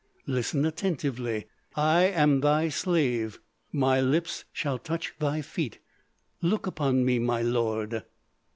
Listen 0.25 0.65
attentively. 0.65 1.45
I 1.75 2.05
am 2.05 2.39
thy 2.39 2.69
slave. 2.69 3.39
My 3.71 4.01
lips 4.01 4.45
shall 4.51 4.79
touch 4.79 5.13
thy 5.19 5.43
feet. 5.43 5.77
Look 6.41 6.65
upon 6.65 7.05
me, 7.05 7.19
my 7.19 7.43
lord!" 7.43 8.01